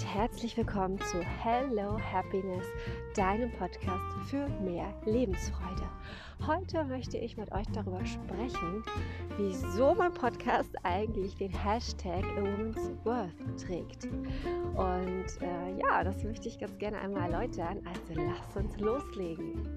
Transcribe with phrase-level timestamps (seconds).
[0.00, 2.64] und herzlich willkommen zu Hello Happiness,
[3.14, 5.86] deinem Podcast für mehr Lebensfreude.
[6.46, 8.82] Heute möchte ich mit euch darüber sprechen,
[9.36, 14.04] wieso mein Podcast eigentlich den Hashtag A Woman's Worth trägt.
[14.04, 17.86] Und äh, ja, das möchte ich ganz gerne einmal erläutern.
[17.86, 19.68] Also lass uns loslegen.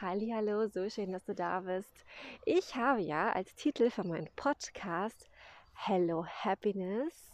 [0.00, 2.04] Halli, hallo, so schön, dass du da bist.
[2.44, 5.30] Ich habe ja als Titel für meinen Podcast
[5.74, 7.31] Hello Happiness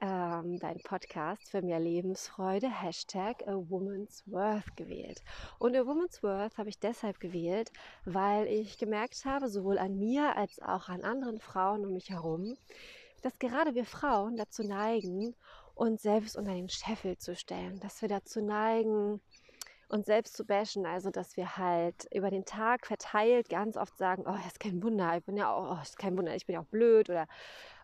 [0.00, 5.22] ähm, dein Podcast für mehr Lebensfreude, Hashtag A Woman's Worth gewählt.
[5.58, 7.72] Und A Woman's Worth habe ich deshalb gewählt,
[8.04, 12.56] weil ich gemerkt habe, sowohl an mir als auch an anderen Frauen um mich herum,
[13.22, 15.34] dass gerade wir Frauen dazu neigen,
[15.74, 19.20] uns selbst unter den Scheffel zu stellen, dass wir dazu neigen,
[19.88, 24.24] uns selbst zu bashen, also dass wir halt über den Tag verteilt ganz oft sagen,
[24.26, 26.60] oh, ist kein Wunder, ich bin ja auch, oh, ist kein Wunder, ich bin ja
[26.60, 27.26] auch blöd oder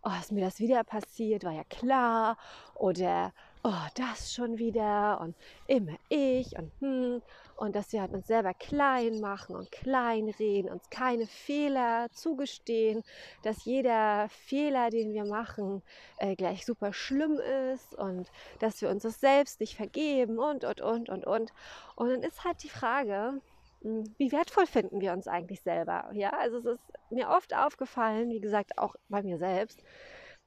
[0.05, 2.36] oh, ist mir das wieder passiert, war ja klar.
[2.74, 5.20] Oder oh, das schon wieder.
[5.20, 5.34] Und
[5.66, 7.22] immer ich und hm.
[7.56, 13.05] Und dass wir halt uns selber klein machen und klein reden, uns keine Fehler zugestehen,
[13.44, 15.83] dass jeder Fehler, den wir machen,
[16.18, 17.39] äh, gleich super schlimm
[17.72, 21.52] ist und dass wir uns das selbst nicht vergeben und und und und und.
[21.94, 23.41] Und dann ist halt die Frage,
[23.84, 26.10] wie wertvoll finden wir uns eigentlich selber?
[26.14, 29.82] Ja, also es ist mir oft aufgefallen, wie gesagt, auch bei mir selbst,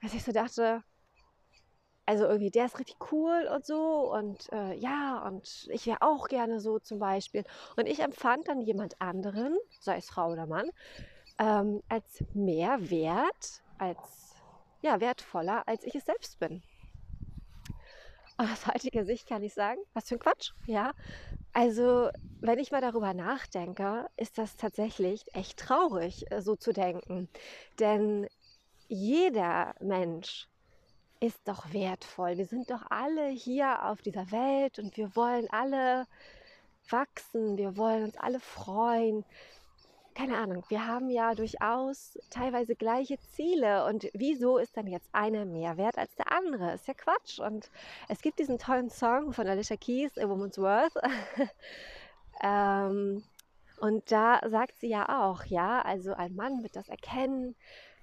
[0.01, 0.83] dass ich so dachte,
[2.07, 6.29] also irgendwie, der ist richtig cool und so und äh, ja, und ich wäre auch
[6.29, 7.43] gerne so zum Beispiel.
[7.75, 10.69] Und ich empfand dann jemand anderen, sei es Frau oder Mann,
[11.37, 14.35] ähm, als mehr wert, als
[14.81, 16.63] ja, wertvoller, als ich es selbst bin.
[18.53, 20.93] Aus heutiger Sicht kann ich sagen, was für ein Quatsch, ja.
[21.53, 27.29] Also, wenn ich mal darüber nachdenke, ist das tatsächlich echt traurig, äh, so zu denken.
[27.79, 28.27] Denn
[28.87, 30.47] jeder Mensch
[31.19, 32.37] ist doch wertvoll.
[32.37, 36.05] Wir sind doch alle hier auf dieser Welt und wir wollen alle
[36.89, 39.25] wachsen, wir wollen uns alle freuen.
[40.17, 45.45] Keine Ahnung, wir haben ja durchaus teilweise gleiche Ziele und wieso ist dann jetzt einer
[45.45, 46.73] mehr wert als der andere?
[46.73, 47.39] Ist ja Quatsch.
[47.39, 47.69] Und
[48.09, 50.95] es gibt diesen tollen Song von Alicia Keys, A Woman's Worth.
[52.41, 53.23] ähm,
[53.79, 57.55] und da sagt sie ja auch, ja, also ein Mann wird das erkennen,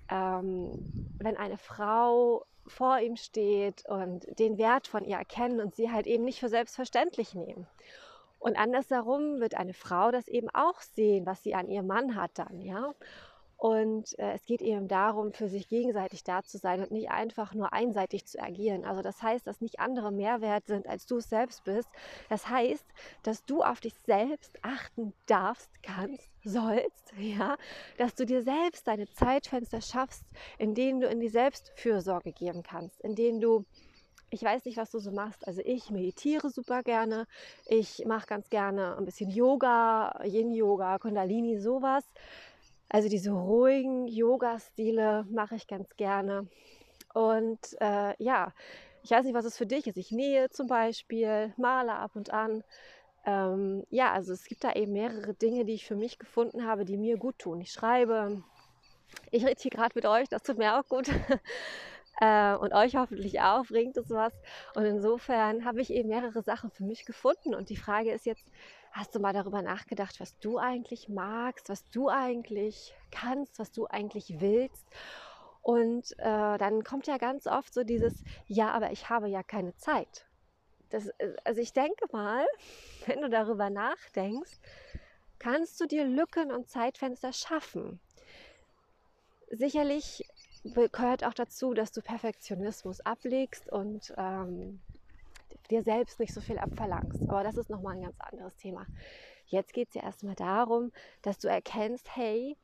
[0.09, 0.71] ähm,
[1.19, 6.07] wenn eine Frau vor ihm steht und den Wert von ihr erkennen und sie halt
[6.07, 7.67] eben nicht für selbstverständlich nehmen.
[8.45, 12.33] Und andersherum wird eine Frau das eben auch sehen, was sie an ihrem Mann hat
[12.35, 12.93] dann, ja.
[13.57, 17.55] Und äh, es geht eben darum, für sich gegenseitig da zu sein und nicht einfach
[17.55, 18.85] nur einseitig zu agieren.
[18.85, 21.89] Also das heißt, dass nicht andere mehr wert sind, als du es selbst bist.
[22.29, 22.85] Das heißt,
[23.23, 27.57] dass du auf dich selbst achten darfst, kannst, sollst, ja,
[27.97, 30.27] dass du dir selbst deine Zeitfenster schaffst,
[30.59, 33.65] in denen du in die Selbstfürsorge geben kannst, in denen du
[34.35, 35.47] ich weiß nicht, was du so machst.
[35.47, 37.27] Also ich meditiere super gerne.
[37.67, 42.05] Ich mache ganz gerne ein bisschen Yoga, Yin-Yoga, Kundalini, sowas.
[42.89, 46.49] Also diese ruhigen Yoga-Stile mache ich ganz gerne.
[47.15, 48.53] Und äh, ja,
[49.05, 49.97] ich weiß nicht, was es für dich ist.
[49.97, 52.65] Ich nähe zum Beispiel, male ab und an.
[53.25, 56.85] Ähm, ja, also es gibt da eben mehrere Dinge, die ich für mich gefunden habe,
[56.85, 57.61] die mir gut tun.
[57.61, 58.43] Ich schreibe,
[59.31, 61.09] ich rede hier gerade mit euch, das tut mir auch gut.
[62.21, 64.33] äh, und euch hoffentlich auch bringt es was.
[64.75, 67.55] Und insofern habe ich eben mehrere Sachen für mich gefunden.
[67.55, 68.51] Und die Frage ist jetzt,
[68.95, 73.89] Hast du mal darüber nachgedacht, was du eigentlich magst, was du eigentlich kannst, was du
[73.89, 74.87] eigentlich willst?
[75.63, 79.75] Und äh, dann kommt ja ganz oft so dieses, ja, aber ich habe ja keine
[79.75, 80.27] Zeit.
[80.91, 82.47] Das, äh, also ich denke mal,
[83.07, 84.61] wenn du darüber nachdenkst,
[85.41, 87.99] kannst du dir Lücken und Zeitfenster schaffen.
[89.51, 90.25] Sicherlich
[90.65, 94.81] gehört auch dazu, dass du Perfektionismus ablegst und ähm,
[95.71, 97.23] dir selbst nicht so viel abverlangst.
[97.29, 98.87] Aber das ist nochmal ein ganz anderes Thema.
[99.47, 100.93] Jetzt geht es ja erstmal darum,
[101.23, 102.57] dass du erkennst, hey,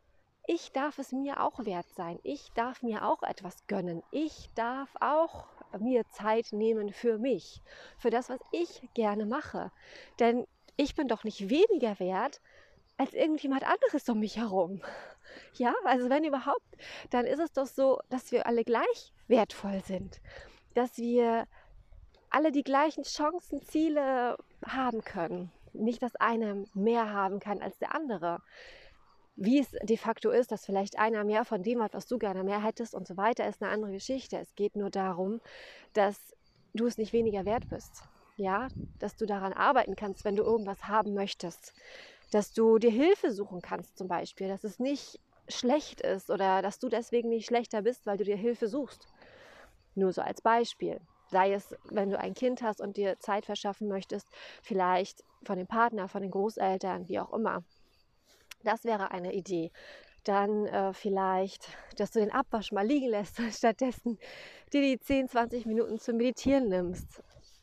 [0.47, 2.19] ich darf es mir auch wert sein.
[2.23, 4.03] Ich darf mir auch etwas gönnen.
[4.11, 5.47] Ich darf auch
[5.79, 7.63] mir Zeit nehmen für mich,
[7.99, 9.71] für das, was ich gerne mache.
[10.19, 10.47] Denn
[10.77, 12.41] ich bin doch nicht weniger wert
[12.97, 14.83] als irgendjemand anderes um mich herum.
[15.55, 16.77] Ja, also wenn überhaupt,
[17.11, 20.21] dann ist es doch so, dass wir alle gleich wertvoll sind,
[20.75, 21.47] dass wir
[22.31, 25.51] alle die gleichen Chancen, Ziele haben können.
[25.73, 28.41] Nicht, dass einer mehr haben kann als der andere.
[29.37, 32.45] Wie es de facto ist, dass vielleicht einer mehr von dem hat, was du gerne
[32.45, 34.39] mehr hättest und so weiter, ist eine andere Geschichte.
[34.39, 35.41] Es geht nur darum,
[35.93, 36.37] dass
[36.75, 38.03] du es nicht weniger wert bist.
[38.37, 38.69] Ja,
[38.99, 41.75] dass du daran arbeiten kannst, wenn du irgendwas haben möchtest.
[42.31, 45.19] Dass du dir Hilfe suchen kannst zum Beispiel, dass es nicht
[45.49, 49.09] schlecht ist oder dass du deswegen nicht schlechter bist, weil du dir Hilfe suchst.
[49.95, 51.01] Nur so als Beispiel.
[51.29, 54.29] Sei es, wenn du ein Kind hast und dir Zeit verschaffen möchtest,
[54.63, 57.65] vielleicht von dem Partner, von den Großeltern, wie auch immer.
[58.63, 59.71] Das wäre eine Idee.
[60.25, 64.19] Dann äh, vielleicht, dass du den Abwasch mal liegen lässt und stattdessen
[64.73, 67.23] dir die 10, 20 Minuten zum Meditieren nimmst.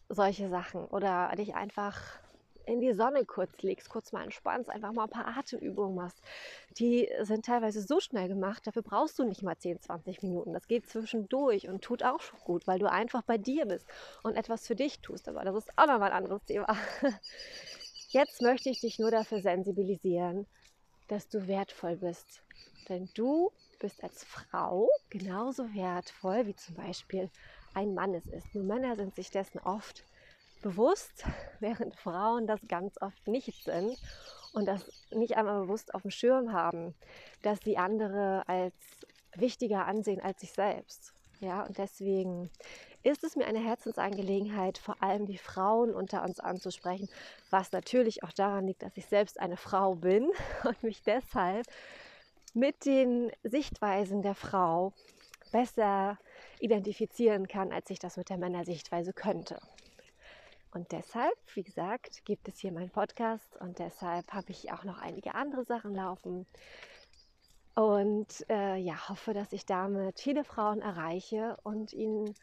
[0.10, 0.86] Solche Sachen.
[0.86, 2.20] Oder dich einfach
[2.68, 6.22] in die Sonne kurz legst, kurz mal entspannst, einfach mal ein paar Atemübungen machst.
[6.78, 10.54] Die sind teilweise so schnell gemacht, dafür brauchst du nicht mal 10, 20 Minuten.
[10.54, 13.88] Das geht zwischendurch und tut auch schon gut, weil du einfach bei dir bist
[14.22, 15.28] und etwas für dich tust.
[15.30, 16.68] Aber das ist auch nochmal ein anderes Thema.
[18.10, 20.46] Jetzt möchte ich dich nur dafür sensibilisieren,
[21.08, 22.44] dass du wertvoll bist.
[22.90, 27.30] Denn du bist als Frau genauso wertvoll wie zum Beispiel
[27.74, 28.56] ein Mann es ist.
[28.56, 30.04] Nur Männer sind sich dessen oft
[30.62, 31.24] bewusst,
[31.60, 33.98] während Frauen das ganz oft nicht sind
[34.54, 36.96] und das nicht einmal bewusst auf dem Schirm haben,
[37.42, 38.76] dass sie andere als
[39.36, 41.14] wichtiger ansehen als sich selbst.
[41.40, 42.50] Ja, und deswegen
[43.04, 47.08] ist es mir eine Herzensangelegenheit, vor allem die Frauen unter uns anzusprechen,
[47.52, 50.32] was natürlich auch daran liegt, dass ich selbst eine Frau bin
[50.64, 51.68] und mich deshalb
[52.54, 54.94] mit den Sichtweisen der Frau
[55.52, 56.18] besser
[56.60, 59.60] identifizieren kann, als ich das mit der Männersichtweise könnte.
[60.72, 65.00] Und deshalb, wie gesagt, gibt es hier meinen Podcast und deshalb habe ich auch noch
[65.00, 66.46] einige andere Sachen laufen.
[67.76, 72.34] Und äh, ja, hoffe, dass ich damit viele Frauen erreiche und ihnen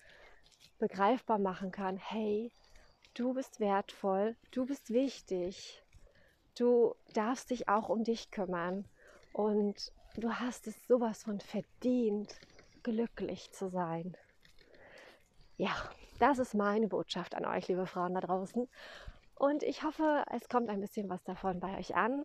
[0.79, 2.53] begreifbar machen kann, hey,
[3.15, 5.82] du bist wertvoll, du bist wichtig,
[6.59, 8.85] du darfst dich auch um dich kümmern
[9.32, 12.38] und du hast es sowas von verdient,
[12.82, 14.17] glücklich zu sein.
[15.56, 15.70] Ja,
[16.18, 18.68] das ist meine Botschaft an euch, liebe Frauen da draußen.
[19.36, 22.24] Und ich hoffe, es kommt ein bisschen was davon bei euch an.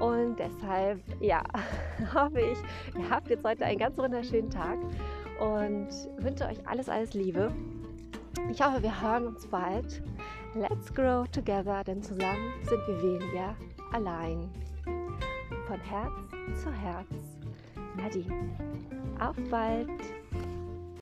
[0.00, 1.42] Und deshalb, ja,
[2.14, 2.58] hoffe ich,
[2.96, 4.78] ihr habt jetzt heute einen ganz wunderschönen Tag
[5.40, 5.88] und
[6.18, 7.52] wünsche euch alles, alles Liebe.
[8.50, 10.02] Ich hoffe, wir hören uns bald.
[10.54, 13.56] Let's grow together, denn zusammen sind wir weniger
[13.92, 14.50] allein.
[15.66, 16.12] Von Herz
[16.62, 17.06] zu Herz,
[17.96, 18.50] Nadine.
[19.20, 20.19] Auf bald!